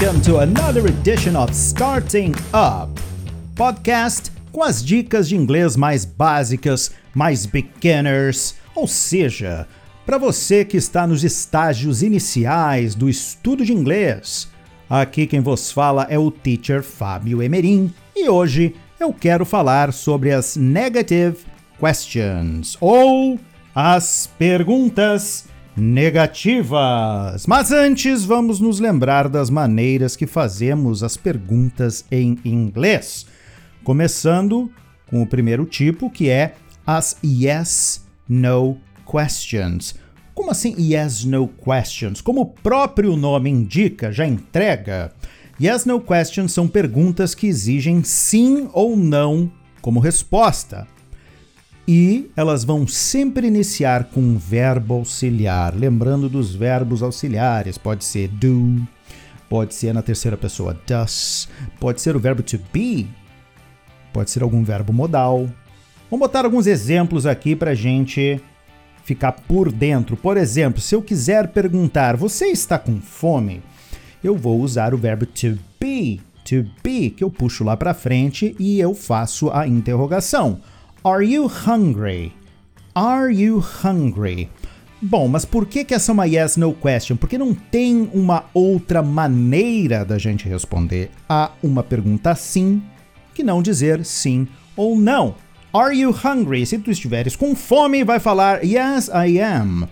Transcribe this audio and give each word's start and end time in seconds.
welcome 0.00 0.20
to 0.20 0.38
another 0.38 0.86
edition 0.86 1.34
of 1.34 1.52
Starting 1.52 2.32
Up 2.52 2.88
podcast 3.56 4.30
com 4.52 4.62
as 4.62 4.84
dicas 4.84 5.28
de 5.28 5.34
inglês 5.34 5.74
mais 5.74 6.04
básicas, 6.04 6.92
mais 7.12 7.46
beginners, 7.46 8.54
ou 8.76 8.86
seja, 8.86 9.66
para 10.06 10.16
você 10.16 10.64
que 10.64 10.76
está 10.76 11.04
nos 11.04 11.24
estágios 11.24 12.02
iniciais 12.02 12.94
do 12.94 13.08
estudo 13.08 13.64
de 13.64 13.72
inglês. 13.72 14.48
Aqui 14.88 15.26
quem 15.26 15.40
vos 15.40 15.72
fala 15.72 16.06
é 16.08 16.18
o 16.18 16.30
teacher 16.30 16.82
Fábio 16.82 17.42
Emerim 17.42 17.92
e 18.14 18.28
hoje 18.28 18.76
eu 19.00 19.12
quero 19.12 19.44
falar 19.44 19.92
sobre 19.92 20.30
as 20.32 20.54
negative 20.54 21.38
questions 21.80 22.76
ou 22.80 23.38
as 23.74 24.30
perguntas 24.38 25.47
negativas. 25.78 27.46
Mas 27.46 27.72
antes, 27.72 28.24
vamos 28.24 28.60
nos 28.60 28.80
lembrar 28.80 29.28
das 29.28 29.48
maneiras 29.48 30.16
que 30.16 30.26
fazemos 30.26 31.02
as 31.02 31.16
perguntas 31.16 32.04
em 32.10 32.38
inglês. 32.44 33.26
Começando 33.84 34.70
com 35.08 35.22
o 35.22 35.26
primeiro 35.26 35.64
tipo, 35.64 36.10
que 36.10 36.28
é 36.28 36.54
as 36.86 37.16
yes 37.24 38.04
no 38.28 38.76
questions. 39.10 39.94
Como 40.34 40.50
assim 40.50 40.74
yes 40.78 41.24
no 41.24 41.48
questions? 41.48 42.20
Como 42.20 42.42
o 42.42 42.46
próprio 42.46 43.16
nome 43.16 43.48
indica, 43.48 44.12
já 44.12 44.26
entrega. 44.26 45.12
Yes 45.60 45.84
no 45.84 46.00
questions 46.00 46.52
são 46.52 46.68
perguntas 46.68 47.34
que 47.34 47.46
exigem 47.46 48.02
sim 48.04 48.68
ou 48.72 48.96
não 48.96 49.50
como 49.80 49.98
resposta 50.00 50.86
e 51.88 52.30
elas 52.36 52.64
vão 52.64 52.86
sempre 52.86 53.46
iniciar 53.46 54.04
com 54.10 54.20
um 54.20 54.36
verbo 54.36 54.92
auxiliar. 54.92 55.74
Lembrando 55.74 56.28
dos 56.28 56.54
verbos 56.54 57.02
auxiliares, 57.02 57.78
pode 57.78 58.04
ser 58.04 58.28
do, 58.28 58.76
pode 59.48 59.74
ser 59.74 59.94
na 59.94 60.02
terceira 60.02 60.36
pessoa 60.36 60.78
does, 60.86 61.48
pode 61.80 62.02
ser 62.02 62.14
o 62.14 62.20
verbo 62.20 62.42
to 62.42 62.60
be, 62.70 63.08
pode 64.12 64.30
ser 64.30 64.42
algum 64.42 64.62
verbo 64.62 64.92
modal. 64.92 65.48
Vamos 66.10 66.26
botar 66.26 66.44
alguns 66.44 66.66
exemplos 66.66 67.24
aqui 67.24 67.56
para 67.56 67.74
gente 67.74 68.38
ficar 69.02 69.32
por 69.32 69.72
dentro. 69.72 70.14
Por 70.14 70.36
exemplo, 70.36 70.82
se 70.82 70.94
eu 70.94 71.00
quiser 71.00 71.48
perguntar, 71.48 72.18
você 72.18 72.48
está 72.48 72.78
com 72.78 73.00
fome? 73.00 73.62
Eu 74.22 74.36
vou 74.36 74.60
usar 74.60 74.92
o 74.92 74.98
verbo 74.98 75.24
to 75.24 75.58
be, 75.80 76.20
to 76.44 76.66
be, 76.82 77.08
que 77.08 77.24
eu 77.24 77.30
puxo 77.30 77.64
lá 77.64 77.78
para 77.78 77.94
frente 77.94 78.54
e 78.58 78.78
eu 78.78 78.94
faço 78.94 79.50
a 79.50 79.66
interrogação. 79.66 80.60
Are 81.04 81.24
you 81.24 81.46
hungry? 81.46 82.32
Are 82.92 83.32
you 83.32 83.64
hungry? 83.84 84.50
Bom, 85.00 85.28
mas 85.28 85.44
por 85.44 85.64
que, 85.64 85.84
que 85.84 85.94
essa 85.94 86.10
é 86.10 86.12
uma 86.12 86.26
yes 86.26 86.56
no 86.56 86.74
question? 86.74 87.16
Porque 87.16 87.38
não 87.38 87.54
tem 87.54 88.10
uma 88.12 88.46
outra 88.52 89.00
maneira 89.00 90.04
da 90.04 90.18
gente 90.18 90.48
responder 90.48 91.08
a 91.28 91.52
uma 91.62 91.84
pergunta 91.84 92.34
sim 92.34 92.82
que 93.32 93.44
não 93.44 93.62
dizer 93.62 94.04
sim 94.04 94.48
ou 94.76 94.98
não. 94.98 95.36
Are 95.72 95.96
you 95.96 96.10
hungry? 96.10 96.66
Se 96.66 96.78
tu 96.78 96.90
estiveres 96.90 97.36
com 97.36 97.54
fome, 97.54 98.02
vai 98.02 98.18
falar 98.18 98.64
yes, 98.64 99.08
I 99.08 99.40
am. 99.40 99.86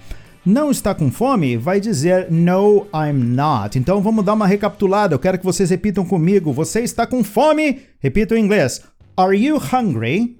Não 0.44 0.72
está 0.72 0.92
com 0.92 1.08
fome? 1.08 1.56
Vai 1.56 1.78
dizer 1.80 2.32
no, 2.32 2.88
I'm 2.92 3.22
not. 3.22 3.78
Então 3.78 4.02
vamos 4.02 4.24
dar 4.24 4.34
uma 4.34 4.46
recapitulada. 4.46 5.14
Eu 5.14 5.20
quero 5.20 5.38
que 5.38 5.44
vocês 5.44 5.70
repitam 5.70 6.04
comigo. 6.04 6.52
Você 6.52 6.80
está 6.80 7.06
com 7.06 7.22
fome? 7.22 7.82
Repita 8.00 8.36
em 8.36 8.42
inglês. 8.42 8.82
Are 9.16 9.36
you 9.36 9.56
hungry? 9.56 10.36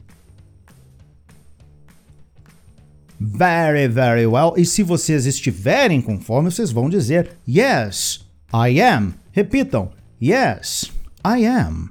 Very, 3.18 3.88
very 3.88 4.26
well. 4.26 4.54
E 4.56 4.64
se 4.64 4.82
vocês 4.82 5.26
estiverem 5.26 6.00
com 6.02 6.20
fome, 6.20 6.50
vocês 6.50 6.70
vão 6.70 6.88
dizer 6.88 7.30
Yes, 7.48 8.26
I 8.52 8.80
am. 8.80 9.14
Repitam. 9.32 9.90
Yes, 10.22 10.92
I 11.24 11.46
am. 11.46 11.90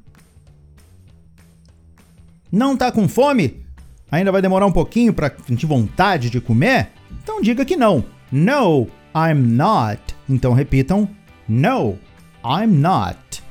Não 2.52 2.78
tá 2.78 2.92
com 2.92 3.08
fome? 3.08 3.66
Ainda 4.12 4.32
vai 4.32 4.42
demorar 4.42 4.66
um 4.66 4.72
pouquinho 4.72 5.14
para 5.14 5.34
sentir 5.46 5.66
vontade 5.66 6.30
de 6.30 6.40
comer? 6.40 6.90
Então 7.22 7.42
diga 7.42 7.66
que 7.66 7.76
não. 7.76 8.06
No, 8.32 8.88
I'm 9.16 9.42
not. 9.42 10.02
Então 10.30 10.54
repitam. 10.54 11.10
No, 11.48 11.98
I'm 12.44 12.68
not. 12.68 13.44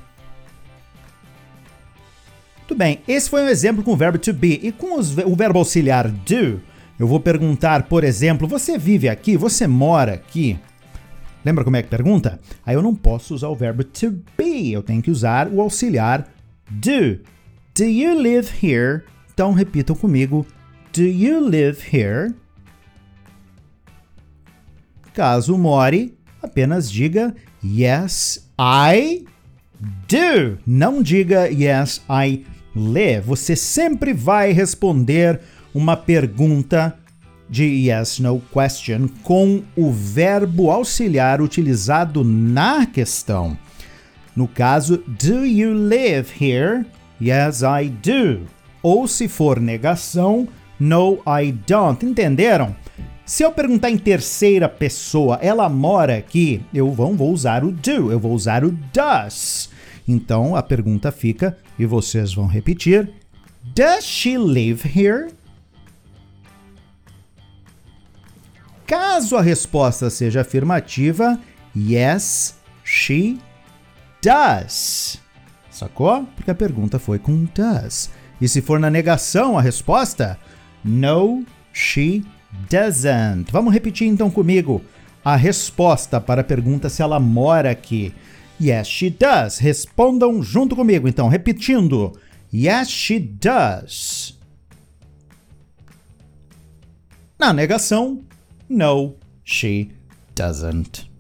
Muito 2.59 2.75
bem, 2.77 3.01
esse 3.07 3.29
foi 3.29 3.43
um 3.43 3.49
exemplo 3.49 3.85
com 3.85 3.93
o 3.93 3.97
verbo 3.97 4.19
to 4.19 4.33
be. 4.33 4.59
E 4.63 4.73
com 4.73 4.99
os, 4.99 5.17
o 5.19 5.37
verbo 5.37 5.59
auxiliar 5.59 6.09
do, 6.09 6.61
eu 6.99 7.07
vou 7.07 7.19
perguntar, 7.19 7.85
por 7.85 8.05
exemplo, 8.05 8.47
você 8.47 8.79
vive 8.79 9.09
aqui? 9.09 9.37
Você 9.37 9.67
mora 9.67 10.15
aqui? 10.15 10.59
Lembra 11.45 11.65
como 11.65 11.77
é 11.77 11.83
que 11.83 11.89
pergunta? 11.89 12.41
Aí 12.65 12.75
eu 12.75 12.83
não 12.83 12.95
posso 12.95 13.35
usar 13.35 13.49
o 13.49 13.57
verbo 13.57 13.85
to 13.85 14.13
be, 14.37 14.73
eu 14.73 14.83
tenho 14.83 15.03
que 15.03 15.11
usar 15.11 15.49
o 15.49 15.61
auxiliar 15.61 16.27
do. 16.71 17.21
Do 17.75 17.85
you 17.85 18.15
live 18.15 18.49
here? 18.63 19.03
Então 19.33 19.53
repitam 19.53 19.97
comigo. 19.97 20.47
Do 20.93 21.03
you 21.03 21.41
live 21.41 21.83
here? 21.93 22.33
Caso 25.13 25.59
more, 25.59 26.15
apenas 26.41 26.91
diga 26.91 27.35
Yes, 27.63 28.49
I 28.59 29.27
do. 30.09 30.59
Não 30.67 31.03
diga 31.03 31.49
Yes, 31.49 32.01
I 32.09 32.47
live. 32.75 33.27
Você 33.27 33.55
sempre 33.55 34.13
vai 34.13 34.53
responder 34.53 35.41
uma 35.75 35.97
pergunta 35.97 36.97
de 37.51 37.65
yes 37.65 38.21
no 38.21 38.41
question 38.53 39.09
com 39.23 39.63
o 39.77 39.91
verbo 39.91 40.71
auxiliar 40.71 41.43
utilizado 41.43 42.25
na 42.25 42.87
questão. 42.87 43.59
No 44.35 44.49
caso, 44.49 45.03
do 45.07 45.45
you 45.45 45.73
live 45.75 46.29
here? 46.41 46.87
Yes, 47.21 47.63
I 47.63 47.89
do. 47.89 48.47
Ou 48.83 49.07
se 49.07 49.29
for 49.29 49.61
negação, 49.61 50.49
no, 50.79 51.19
I 51.27 51.53
don't. 51.53 52.05
Entenderam? 52.05 52.75
Se 53.25 53.43
eu 53.43 53.53
perguntar 53.53 53.91
em 53.91 53.97
terceira 53.97 54.69
pessoa, 54.69 55.39
ela 55.41 55.69
mora 55.69 56.19
aqui, 56.19 56.61
eu 56.75 56.91
vou, 56.93 57.15
vou 57.15 57.33
usar 57.33 57.65
o 57.65 57.73
do, 57.73 58.13
eu 58.13 58.21
vou 58.21 58.33
usar 58.33 58.65
o 58.65 58.71
does. 58.93 59.71
Então 60.07 60.55
a 60.55 60.63
pergunta 60.63 61.11
fica, 61.11 61.57
e 61.79 61.87
vocês 61.87 62.35
vão 62.35 62.47
repetir: 62.47 63.11
Does 63.75 64.05
she 64.05 64.37
live 64.37 64.83
here? 64.87 65.29
Caso 68.87 69.37
a 69.37 69.43
resposta 69.43 70.11
seja 70.11 70.43
afirmativa, 70.43 71.41
yes, 71.75 72.57
she 72.85 73.39
does. 74.23 75.19
Sacou? 75.71 76.27
Porque 76.37 76.51
a 76.51 76.55
pergunta 76.55 76.99
foi 76.99 77.19
com 77.19 77.47
does. 77.55 78.11
E 78.41 78.49
se 78.49 78.61
for 78.61 78.79
na 78.79 78.91
negação 78.91 79.59
a 79.59 79.63
resposta, 79.63 80.39
no, 80.85 81.45
she 81.73 82.25
doesn't. 82.71 83.51
Vamos 83.51 83.73
repetir 83.73 84.07
então 84.07 84.31
comigo 84.31 84.83
a 85.25 85.35
resposta 85.35 86.21
para 86.21 86.43
a 86.43 86.45
pergunta 86.45 86.89
se 86.89 87.01
ela 87.01 87.19
mora 87.19 87.71
aqui. 87.71 88.15
Yes, 88.61 88.87
she 88.87 89.11
does. 89.11 89.59
Respondam 89.59 90.43
junto 90.43 90.77
comigo, 90.77 91.09
então, 91.09 91.29
repetindo. 91.29 92.13
Yes, 92.53 92.89
she 92.89 93.19
does. 93.19 94.39
Na 97.39 97.53
negação, 97.53 98.23
no, 98.69 99.17
she 99.45 99.91
doesn't. 100.35 101.11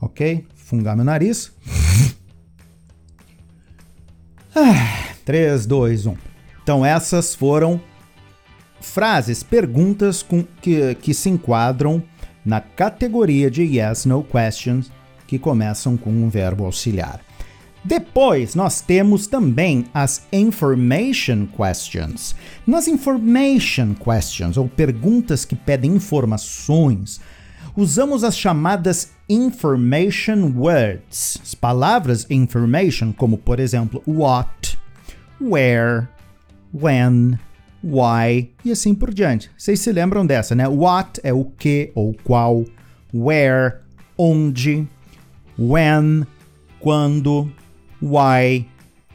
Ok? 0.00 0.46
Fungar 0.54 0.96
meu 0.96 1.04
nariz. 1.04 1.52
ah, 4.54 5.14
3, 5.24 5.66
2, 5.66 6.06
1. 6.06 6.16
Então, 6.62 6.84
essas 6.84 7.34
foram 7.34 7.80
frases, 8.80 9.42
perguntas 9.42 10.22
com, 10.22 10.44
que, 10.60 10.94
que 10.96 11.14
se 11.14 11.28
enquadram 11.28 12.02
na 12.44 12.60
categoria 12.60 13.50
de 13.50 13.62
yes, 13.62 14.04
no 14.04 14.22
questions 14.22 14.90
que 15.26 15.38
começam 15.38 15.96
com 15.96 16.10
um 16.10 16.28
verbo 16.28 16.64
auxiliar. 16.64 17.20
Depois, 17.84 18.54
nós 18.54 18.80
temos 18.80 19.26
também 19.26 19.86
as 19.92 20.22
information 20.32 21.46
questions. 21.46 22.34
Nas 22.64 22.86
information 22.86 23.94
questions, 23.94 24.56
ou 24.56 24.68
perguntas 24.68 25.44
que 25.44 25.56
pedem 25.56 25.96
informações, 25.96 27.20
usamos 27.76 28.22
as 28.22 28.38
chamadas 28.38 29.10
information 29.28 30.52
words, 30.54 31.38
as 31.42 31.54
palavras 31.54 32.26
information, 32.30 33.12
como 33.12 33.36
por 33.36 33.58
exemplo 33.58 34.00
what, 34.06 34.78
where, 35.40 36.06
when, 36.72 37.38
why 37.82 38.50
e 38.64 38.70
assim 38.70 38.94
por 38.94 39.12
diante. 39.12 39.50
Vocês 39.58 39.80
se 39.80 39.90
lembram 39.90 40.24
dessa, 40.24 40.54
né? 40.54 40.68
What 40.68 41.20
é 41.24 41.32
o 41.32 41.44
que 41.44 41.90
ou 41.96 42.14
qual, 42.22 42.64
where, 43.12 43.78
onde, 44.16 44.86
when, 45.58 46.24
quando, 46.78 47.50
why, 48.02 48.66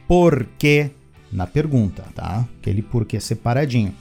porquê 0.06 0.90
na 1.30 1.46
pergunta, 1.46 2.04
tá? 2.14 2.46
Aquele 2.60 2.82
porquê 2.82 3.20
separadinho. 3.20 3.94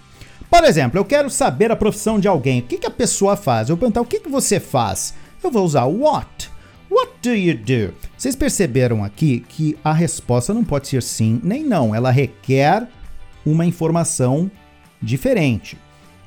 Por 0.49 0.63
exemplo, 0.63 0.97
eu 0.97 1.05
quero 1.05 1.29
saber 1.29 1.71
a 1.71 1.75
profissão 1.75 2.19
de 2.19 2.27
alguém. 2.27 2.61
O 2.61 2.63
que, 2.63 2.77
que 2.77 2.87
a 2.87 2.91
pessoa 2.91 3.35
faz? 3.35 3.69
Eu 3.69 3.75
vou 3.75 3.81
perguntar 3.81 4.01
o 4.01 4.05
que, 4.05 4.19
que 4.21 4.29
você 4.29 4.59
faz. 4.59 5.13
Eu 5.43 5.51
vou 5.51 5.65
usar 5.65 5.85
what. 5.85 6.49
What 6.89 7.11
do 7.21 7.35
you 7.35 7.57
do? 7.57 7.93
Vocês 8.17 8.35
perceberam 8.35 9.03
aqui 9.03 9.41
que 9.49 9.77
a 9.83 9.91
resposta 9.91 10.53
não 10.53 10.63
pode 10.63 10.87
ser 10.87 11.03
sim 11.03 11.41
nem 11.43 11.63
não, 11.63 11.93
ela 11.93 12.11
requer 12.11 12.87
uma 13.45 13.65
informação 13.65 14.49
diferente. 15.01 15.77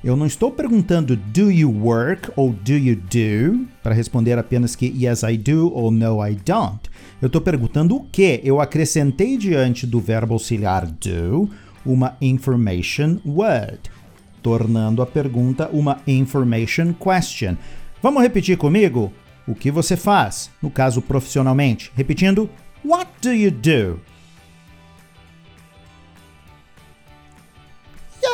Eu 0.02 0.16
não 0.16 0.24
estou 0.24 0.50
perguntando 0.50 1.14
do 1.14 1.50
you 1.50 1.70
work 1.70 2.32
ou 2.34 2.54
do 2.54 2.72
you 2.72 2.96
do 2.96 3.68
para 3.82 3.94
responder 3.94 4.38
apenas 4.38 4.74
que 4.74 4.86
yes 4.86 5.22
I 5.22 5.36
do 5.36 5.70
ou 5.74 5.90
no 5.90 6.26
I 6.26 6.36
don't. 6.36 6.88
Eu 7.20 7.26
estou 7.26 7.42
perguntando 7.42 7.96
o 7.96 8.04
que. 8.04 8.40
Eu 8.42 8.62
acrescentei 8.62 9.36
diante 9.36 9.86
do 9.86 10.00
verbo 10.00 10.32
auxiliar 10.32 10.86
do 10.86 11.50
uma 11.84 12.16
information 12.18 13.18
word, 13.26 13.78
tornando 14.42 15.02
a 15.02 15.06
pergunta 15.06 15.68
uma 15.70 16.00
information 16.06 16.94
question. 16.94 17.58
Vamos 18.02 18.22
repetir 18.22 18.56
comigo? 18.56 19.12
O 19.46 19.54
que 19.54 19.70
você 19.70 19.98
faz? 19.98 20.50
No 20.62 20.70
caso 20.70 21.02
profissionalmente. 21.02 21.92
Repetindo: 21.94 22.48
What 22.82 23.10
do 23.20 23.34
you 23.34 23.50
do? 23.50 24.00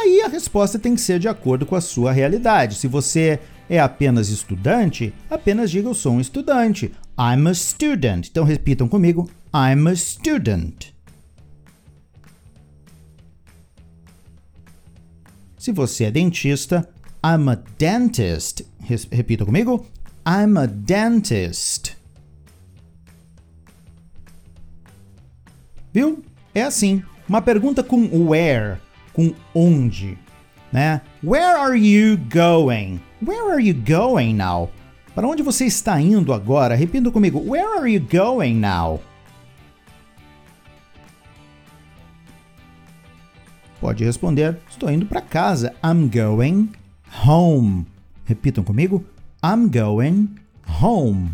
Aí 0.02 0.22
a 0.22 0.28
resposta 0.28 0.78
tem 0.78 0.94
que 0.94 1.00
ser 1.00 1.18
de 1.18 1.28
acordo 1.28 1.66
com 1.66 1.74
a 1.74 1.80
sua 1.80 2.12
realidade. 2.12 2.76
Se 2.76 2.86
você 2.86 3.38
é 3.68 3.80
apenas 3.80 4.28
estudante, 4.28 5.12
apenas 5.28 5.70
diga 5.70 5.88
eu 5.88 5.94
sou 5.94 6.12
um 6.12 6.20
estudante. 6.20 6.92
I'm 7.18 7.48
a 7.48 7.54
student. 7.54 8.28
Então 8.28 8.44
repitam 8.44 8.88
comigo: 8.88 9.28
I'm 9.54 9.88
a 9.88 9.96
student. 9.96 10.92
Se 15.58 15.72
você 15.72 16.04
é 16.04 16.10
dentista, 16.10 16.88
I'm 17.24 17.50
a 17.50 17.58
dentist. 17.78 18.64
Repita 19.10 19.44
comigo: 19.44 19.84
I'm 20.26 20.58
a 20.58 20.66
dentist. 20.66 21.96
Viu? 25.92 26.22
É 26.54 26.62
assim. 26.62 27.02
Uma 27.28 27.42
pergunta 27.42 27.82
com 27.82 28.28
where 28.28 28.78
com 29.16 29.32
onde, 29.54 30.18
né? 30.70 31.00
Where 31.24 31.58
are 31.58 31.74
you 31.74 32.18
going? 32.18 33.00
Where 33.22 33.50
are 33.50 33.66
you 33.66 33.72
going 33.72 34.34
now? 34.34 34.70
Para 35.14 35.26
onde 35.26 35.42
você 35.42 35.64
está 35.64 35.98
indo 35.98 36.34
agora? 36.34 36.74
Repita 36.74 37.10
comigo. 37.10 37.40
Where 37.40 37.78
are 37.78 37.90
you 37.90 38.00
going 38.00 38.56
now? 38.56 39.00
Pode 43.80 44.04
responder. 44.04 44.58
Estou 44.68 44.90
indo 44.90 45.06
para 45.06 45.22
casa. 45.22 45.74
I'm 45.82 46.10
going 46.10 46.72
home. 47.26 47.86
Repitam 48.26 48.62
comigo. 48.62 49.02
I'm 49.42 49.70
going 49.70 50.28
home. 50.82 51.30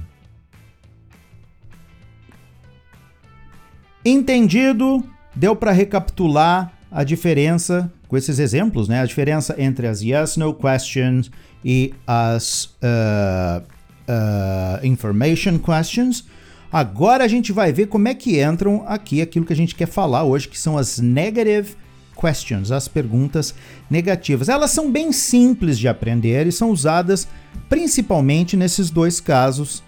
Entendido? 4.04 5.02
Deu 5.34 5.56
para 5.56 5.72
recapitular 5.72 6.72
a 6.92 7.04
diferença 7.04 7.90
com 8.06 8.16
esses 8.16 8.38
exemplos, 8.38 8.88
né? 8.88 9.00
A 9.00 9.06
diferença 9.06 9.54
entre 9.58 9.86
as 9.86 10.02
yes 10.02 10.36
no 10.36 10.52
questions 10.52 11.30
e 11.64 11.94
as 12.06 12.66
uh, 12.82 13.62
uh, 13.62 14.86
information 14.86 15.58
questions. 15.58 16.24
Agora 16.70 17.24
a 17.24 17.28
gente 17.28 17.52
vai 17.52 17.72
ver 17.72 17.86
como 17.86 18.08
é 18.08 18.14
que 18.14 18.42
entram 18.42 18.84
aqui 18.86 19.20
aquilo 19.20 19.44
que 19.44 19.52
a 19.52 19.56
gente 19.56 19.74
quer 19.74 19.86
falar 19.86 20.24
hoje, 20.24 20.48
que 20.48 20.58
são 20.58 20.76
as 20.76 20.98
negative 20.98 21.76
questions, 22.18 22.70
as 22.70 22.88
perguntas 22.88 23.54
negativas. 23.90 24.48
Elas 24.48 24.70
são 24.70 24.90
bem 24.90 25.12
simples 25.12 25.78
de 25.78 25.88
aprender 25.88 26.46
e 26.46 26.52
são 26.52 26.70
usadas 26.70 27.26
principalmente 27.68 28.56
nesses 28.56 28.90
dois 28.90 29.20
casos 29.20 29.82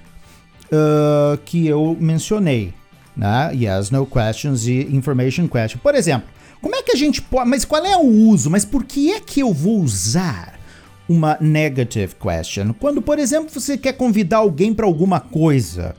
uh, 0.66 1.38
que 1.44 1.66
eu 1.66 1.96
mencionei, 2.00 2.72
né? 3.16 3.50
Yes, 3.54 3.90
no 3.90 4.06
questions 4.06 4.66
e 4.66 4.88
information 4.94 5.46
question. 5.46 5.78
Por 5.78 5.94
exemplo, 5.94 6.28
como 6.64 6.76
é 6.76 6.82
que 6.82 6.92
a 6.92 6.96
gente 6.96 7.20
pode. 7.20 7.50
Mas 7.50 7.62
qual 7.62 7.84
é 7.84 7.94
o 7.94 8.06
uso? 8.06 8.50
Mas 8.50 8.64
por 8.64 8.84
que 8.84 9.12
é 9.12 9.20
que 9.20 9.40
eu 9.40 9.52
vou 9.52 9.82
usar 9.82 10.58
uma 11.06 11.36
negative 11.38 12.14
question? 12.14 12.72
Quando, 12.80 13.02
por 13.02 13.18
exemplo, 13.18 13.50
você 13.50 13.76
quer 13.76 13.92
convidar 13.92 14.38
alguém 14.38 14.72
para 14.72 14.86
alguma 14.86 15.20
coisa, 15.20 15.94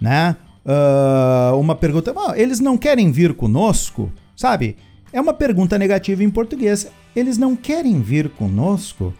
né? 0.00 0.36
Uh, 0.64 1.58
uma 1.58 1.74
pergunta. 1.74 2.14
Eles 2.36 2.60
não 2.60 2.78
querem 2.78 3.10
vir 3.10 3.34
conosco? 3.34 4.12
Sabe? 4.36 4.76
É 5.12 5.20
uma 5.20 5.34
pergunta 5.34 5.76
negativa 5.76 6.22
em 6.22 6.30
português. 6.30 6.86
Eles 7.16 7.36
não 7.36 7.56
querem 7.56 8.00
vir 8.00 8.28
conosco? 8.28 9.12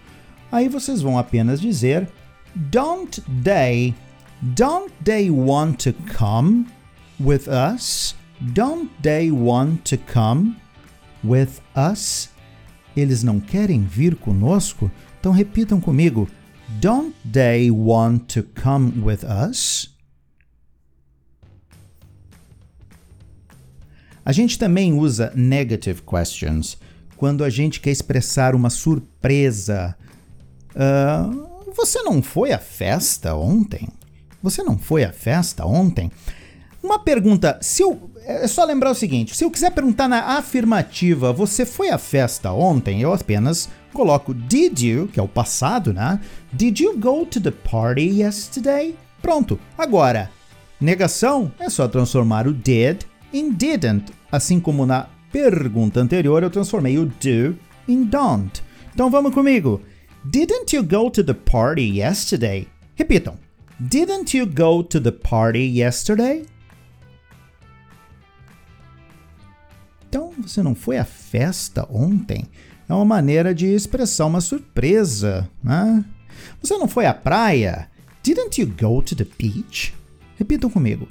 Aí 0.52 0.68
vocês 0.68 1.02
vão 1.02 1.18
apenas 1.18 1.60
dizer: 1.60 2.08
Don't 2.54 3.20
they? 3.42 3.92
Don't 4.40 4.92
they 5.02 5.32
want 5.32 5.82
to 5.82 5.92
come 6.16 6.64
with 7.18 7.48
us? 7.48 8.14
Don't 8.54 8.88
they 9.02 9.32
want 9.32 9.80
to 9.90 9.98
come 10.12 10.54
with 11.26 11.60
us? 11.74 12.30
Eles 12.96 13.22
não 13.22 13.40
querem 13.40 13.82
vir 13.82 14.16
conosco? 14.16 14.90
Então 15.20 15.32
repitam 15.32 15.80
comigo. 15.80 16.28
Don't 16.80 17.14
they 17.30 17.70
want 17.70 18.32
to 18.34 18.42
come 18.42 18.92
with 19.02 19.24
us? 19.24 19.94
A 24.24 24.32
gente 24.32 24.58
também 24.58 24.92
usa 24.92 25.32
negative 25.36 26.02
questions 26.02 26.76
quando 27.16 27.44
a 27.44 27.50
gente 27.50 27.80
quer 27.80 27.90
expressar 27.90 28.54
uma 28.54 28.70
surpresa. 28.70 29.96
Uh, 30.74 31.72
você 31.72 32.02
não 32.02 32.20
foi 32.22 32.52
à 32.52 32.58
festa 32.58 33.34
ontem? 33.34 33.88
Você 34.42 34.62
não 34.62 34.78
foi 34.78 35.04
à 35.04 35.12
festa 35.12 35.64
ontem? 35.64 36.10
Uma 36.86 37.00
pergunta, 37.00 37.58
se 37.60 37.82
eu 37.82 38.12
é 38.24 38.46
só 38.46 38.64
lembrar 38.64 38.92
o 38.92 38.94
seguinte: 38.94 39.34
se 39.34 39.42
eu 39.42 39.50
quiser 39.50 39.72
perguntar 39.72 40.06
na 40.06 40.36
afirmativa, 40.38 41.32
você 41.32 41.66
foi 41.66 41.90
à 41.90 41.98
festa 41.98 42.52
ontem? 42.52 43.02
Eu 43.02 43.12
apenas 43.12 43.68
coloco 43.92 44.32
did 44.32 44.78
you, 44.78 45.08
que 45.08 45.18
é 45.18 45.22
o 45.22 45.26
passado, 45.26 45.92
né? 45.92 46.20
Did 46.52 46.78
you 46.78 46.96
go 46.96 47.26
to 47.26 47.40
the 47.40 47.50
party 47.50 48.20
yesterday? 48.20 48.94
Pronto. 49.20 49.58
Agora, 49.76 50.30
negação 50.80 51.50
é 51.58 51.68
só 51.68 51.88
transformar 51.88 52.46
o 52.46 52.52
did 52.52 53.02
em 53.32 53.50
didn't, 53.50 54.12
assim 54.30 54.60
como 54.60 54.86
na 54.86 55.08
pergunta 55.32 55.98
anterior 55.98 56.44
eu 56.44 56.50
transformei 56.50 56.98
o 56.98 57.06
do 57.06 57.58
em 57.88 58.04
don't. 58.04 58.62
Então 58.94 59.10
vamos 59.10 59.34
comigo. 59.34 59.80
Didn't 60.24 60.76
you 60.76 60.84
go 60.84 61.10
to 61.10 61.24
the 61.24 61.34
party 61.34 61.98
yesterday? 61.98 62.68
Repitam. 62.94 63.34
Didn't 63.80 64.36
you 64.36 64.46
go 64.46 64.84
to 64.84 65.00
the 65.00 65.10
party 65.10 65.66
yesterday? 65.66 66.44
Então, 70.16 70.32
você 70.38 70.62
não 70.62 70.74
foi 70.74 70.96
à 70.96 71.04
festa 71.04 71.86
ontem? 71.90 72.46
É 72.88 72.94
uma 72.94 73.04
maneira 73.04 73.54
de 73.54 73.66
expressar 73.66 74.24
uma 74.24 74.40
surpresa, 74.40 75.46
né? 75.62 76.02
Você 76.62 76.78
não 76.78 76.88
foi 76.88 77.04
à 77.04 77.12
praia? 77.12 77.90
Didn't 78.22 78.58
you 78.58 78.66
go 78.66 79.02
to 79.02 79.14
the 79.14 79.26
beach? 79.38 79.92
Repitam 80.38 80.70
comigo. 80.70 81.06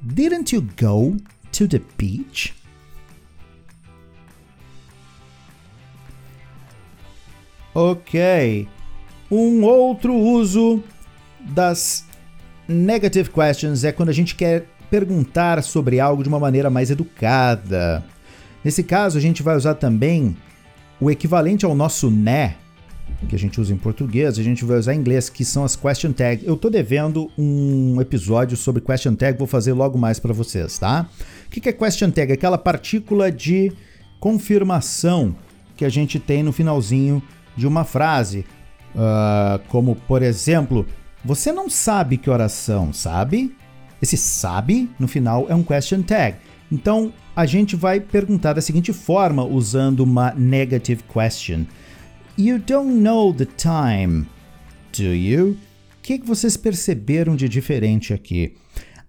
Didn't 0.00 0.54
you 0.54 0.64
go 0.80 1.16
to 1.50 1.66
the 1.66 1.80
beach? 1.98 2.54
Ok. 7.74 8.68
Um 9.32 9.64
outro 9.64 10.14
uso 10.14 10.80
das 11.40 12.06
negative 12.68 13.30
questions 13.30 13.82
é 13.82 13.90
quando 13.90 14.10
a 14.10 14.14
gente 14.14 14.36
quer 14.36 14.68
perguntar 14.88 15.60
sobre 15.64 15.98
algo 15.98 16.22
de 16.22 16.28
uma 16.28 16.38
maneira 16.38 16.70
mais 16.70 16.88
educada. 16.88 18.13
Nesse 18.64 18.82
caso, 18.82 19.18
a 19.18 19.20
gente 19.20 19.42
vai 19.42 19.56
usar 19.56 19.74
também 19.74 20.36
o 21.00 21.10
equivalente 21.10 21.64
ao 21.64 21.74
nosso 21.74 22.10
né, 22.10 22.56
que 23.28 23.34
a 23.34 23.38
gente 23.38 23.60
usa 23.60 23.72
em 23.72 23.76
português, 23.76 24.38
a 24.38 24.42
gente 24.42 24.64
vai 24.64 24.78
usar 24.78 24.94
em 24.94 24.98
inglês, 24.98 25.28
que 25.28 25.44
são 25.44 25.64
as 25.64 25.76
question 25.76 26.12
tags. 26.12 26.46
Eu 26.46 26.56
tô 26.56 26.68
devendo 26.68 27.30
um 27.38 28.00
episódio 28.00 28.56
sobre 28.56 28.82
question 28.82 29.14
tag, 29.14 29.38
vou 29.38 29.46
fazer 29.46 29.72
logo 29.72 29.98
mais 29.98 30.18
para 30.18 30.32
vocês, 30.32 30.78
tá? 30.78 31.08
O 31.46 31.50
que 31.50 31.68
é 31.68 31.72
question 31.72 32.10
tag? 32.10 32.32
Aquela 32.32 32.58
partícula 32.58 33.30
de 33.30 33.72
confirmação 34.20 35.34
que 35.76 35.84
a 35.84 35.88
gente 35.88 36.18
tem 36.18 36.42
no 36.42 36.52
finalzinho 36.52 37.22
de 37.56 37.66
uma 37.66 37.84
frase, 37.84 38.44
uh, 38.94 39.58
como 39.68 39.96
por 39.96 40.22
exemplo, 40.22 40.86
você 41.24 41.52
não 41.52 41.70
sabe 41.70 42.16
que 42.16 42.30
oração, 42.30 42.92
sabe? 42.92 43.54
Esse 44.00 44.16
sabe 44.16 44.90
no 44.98 45.08
final 45.08 45.46
é 45.48 45.54
um 45.54 45.62
question 45.62 46.02
tag. 46.02 46.36
Então, 46.70 47.12
a 47.36 47.46
gente 47.46 47.74
vai 47.74 48.00
perguntar 48.00 48.52
da 48.52 48.60
seguinte 48.60 48.92
forma, 48.92 49.44
usando 49.44 50.00
uma 50.00 50.32
negative 50.34 51.02
question. 51.04 51.64
You 52.38 52.58
don't 52.58 52.92
know 52.92 53.32
the 53.32 53.46
time, 53.46 54.26
do 54.96 55.02
you? 55.02 55.50
O 55.98 56.02
que, 56.02 56.18
que 56.18 56.26
vocês 56.26 56.56
perceberam 56.56 57.34
de 57.34 57.48
diferente 57.48 58.12
aqui? 58.12 58.54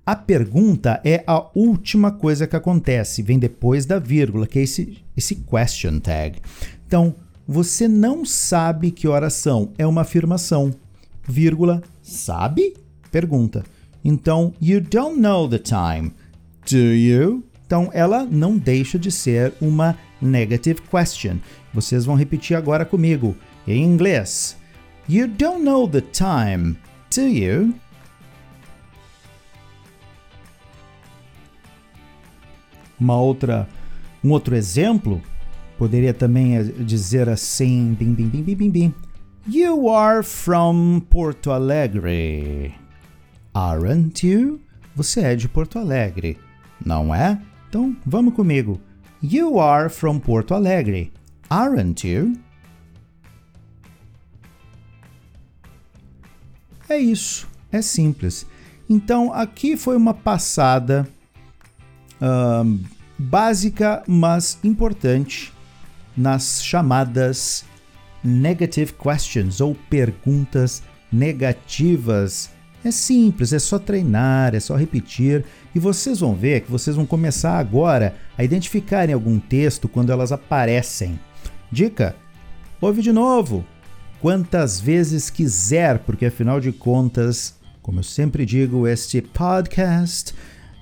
A 0.05 0.15
pergunta 0.15 1.01
é 1.03 1.23
a 1.25 1.45
última 1.55 2.11
coisa 2.11 2.47
que 2.47 2.55
acontece, 2.55 3.21
vem 3.21 3.39
depois 3.39 3.85
da 3.85 3.99
vírgula, 3.99 4.47
que 4.47 4.59
é 4.59 4.63
esse, 4.63 4.99
esse 5.17 5.35
question 5.35 5.99
tag. 5.99 6.39
Então, 6.87 7.15
você 7.47 7.87
não 7.87 8.25
sabe 8.25 8.91
que 8.91 9.07
horas 9.07 9.33
são, 9.33 9.71
é 9.77 9.85
uma 9.85 10.01
afirmação. 10.01 10.73
Vírgula, 11.27 11.81
sabe? 12.01 12.75
Pergunta. 13.11 13.63
Então, 14.03 14.53
you 14.61 14.79
don't 14.79 15.19
know 15.19 15.49
the 15.49 15.59
time. 15.59 16.11
Do 16.69 16.77
you? 16.77 17.43
Então, 17.65 17.89
ela 17.93 18.23
não 18.23 18.57
deixa 18.57 18.99
de 18.99 19.11
ser 19.11 19.53
uma 19.59 19.97
negative 20.21 20.81
question. 20.81 21.37
Vocês 21.73 22.05
vão 22.05 22.15
repetir 22.15 22.55
agora 22.55 22.85
comigo, 22.85 23.35
em 23.67 23.83
inglês. 23.83 24.57
You 25.09 25.27
don't 25.27 25.63
know 25.63 25.87
the 25.87 26.01
time, 26.01 26.77
do 27.13 27.21
you? 27.21 27.73
Uma 32.99 33.19
outra, 33.19 33.67
um 34.23 34.31
outro 34.31 34.55
exemplo 34.55 35.21
poderia 35.77 36.13
também 36.13 36.63
dizer 36.83 37.27
assim, 37.27 37.95
bim, 37.99 38.13
bim, 38.13 38.27
bim, 38.27 38.41
bim, 38.41 38.55
bim, 38.55 38.69
bim. 38.69 38.93
You 39.47 39.89
are 39.89 40.23
from 40.23 41.01
Porto 41.09 41.51
Alegre. 41.51 42.73
Aren't 43.53 44.25
you? 44.25 44.59
Você 44.95 45.21
é 45.21 45.35
de 45.35 45.47
Porto 45.49 45.77
Alegre, 45.77 46.37
não 46.83 47.13
é? 47.13 47.39
Então, 47.75 47.93
vamos 48.05 48.33
comigo. 48.33 48.79
You 49.21 49.59
are 49.59 49.89
from 49.89 50.17
Porto 50.17 50.53
Alegre, 50.53 51.11
aren't 51.49 52.07
you? 52.07 52.39
É 56.87 56.97
isso, 56.97 57.45
é 57.73 57.81
simples. 57.81 58.47
Então, 58.89 59.33
aqui 59.33 59.75
foi 59.75 59.97
uma 59.97 60.13
passada 60.13 61.05
básica, 63.19 64.01
mas 64.07 64.57
importante 64.63 65.51
nas 66.15 66.63
chamadas 66.63 67.65
negative 68.23 68.93
questions 68.93 69.59
ou 69.59 69.75
perguntas 69.89 70.81
negativas. 71.11 72.54
É 72.85 72.91
simples, 72.91 73.51
é 73.51 73.57
só 73.57 73.79
treinar, 73.79 74.53
é 74.53 74.59
só 74.59 74.75
repetir 74.75 75.43
e 75.73 75.79
vocês 75.79 76.19
vão 76.19 76.35
ver 76.35 76.61
que 76.61 76.69
vocês 76.71 76.95
vão 76.95 77.03
começar 77.03 77.57
agora 77.57 78.13
a 78.37 78.43
identificar 78.43 79.09
em 79.09 79.13
algum 79.13 79.39
texto 79.39 79.89
quando 79.89 80.11
elas 80.11 80.31
aparecem. 80.31 81.19
Dica: 81.71 82.15
ouve 82.79 83.01
de 83.01 83.11
novo, 83.11 83.65
quantas 84.21 84.79
vezes 84.79 85.31
quiser, 85.31 85.97
porque 85.97 86.27
afinal 86.27 86.59
de 86.59 86.71
contas, 86.71 87.55
como 87.81 88.01
eu 88.01 88.03
sempre 88.03 88.45
digo, 88.45 88.87
este 88.87 89.19
podcast 89.19 90.35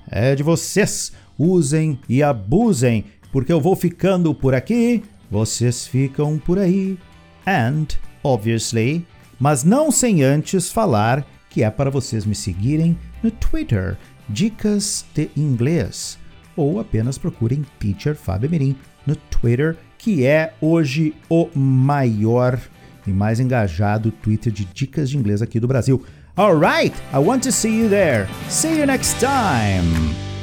é 0.06 0.34
de 0.34 0.42
vocês 0.42 1.10
usem 1.38 1.98
e 2.06 2.22
abusem, 2.22 3.06
porque 3.32 3.50
eu 3.50 3.62
vou 3.62 3.74
ficando 3.74 4.34
por 4.34 4.54
aqui, 4.54 5.02
vocês 5.30 5.86
ficam 5.86 6.36
por 6.36 6.58
aí. 6.58 6.98
And, 7.46 7.86
obviously, 8.22 9.06
mas 9.40 9.64
não 9.64 9.90
sem 9.90 10.22
antes 10.22 10.70
falar 10.70 11.26
que 11.54 11.62
é 11.62 11.70
para 11.70 11.88
vocês 11.88 12.26
me 12.26 12.34
seguirem 12.34 12.98
no 13.22 13.30
Twitter, 13.30 13.96
Dicas 14.28 15.04
de 15.14 15.30
Inglês, 15.36 16.18
ou 16.56 16.80
apenas 16.80 17.16
procurem 17.16 17.64
Teacher 17.78 18.16
Fábio 18.16 18.50
Mirim 18.50 18.74
no 19.06 19.14
Twitter, 19.14 19.76
que 19.96 20.26
é 20.26 20.52
hoje 20.60 21.14
o 21.28 21.48
maior 21.54 22.58
e 23.06 23.12
mais 23.12 23.38
engajado 23.38 24.10
Twitter 24.10 24.52
de 24.52 24.64
dicas 24.64 25.08
de 25.08 25.16
inglês 25.16 25.42
aqui 25.42 25.60
do 25.60 25.68
Brasil. 25.68 26.04
Alright, 26.36 26.96
I 27.12 27.18
want 27.18 27.44
to 27.44 27.52
see 27.52 27.82
you 27.82 27.88
there. 27.88 28.26
See 28.48 28.80
you 28.80 28.86
next 28.86 29.20
time. 29.20 30.33